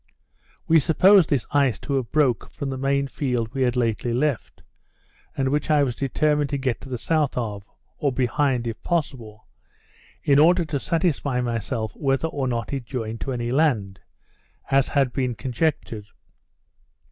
[0.67, 4.63] We supposed this ice to have broke from the main field we had lately left;
[5.37, 9.45] and which I was determined to get to the south of, or behind, if possible,
[10.23, 13.99] in order to satisfy myself whether or not it joined to any land,
[14.71, 16.07] as had been conjectured.